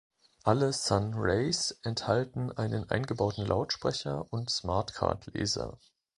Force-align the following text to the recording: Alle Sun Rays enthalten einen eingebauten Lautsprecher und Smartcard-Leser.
Alle 0.43 0.73
Sun 0.73 1.13
Rays 1.13 1.77
enthalten 1.83 2.51
einen 2.51 2.89
eingebauten 2.89 3.45
Lautsprecher 3.45 4.25
und 4.33 4.49
Smartcard-Leser. 4.49 5.77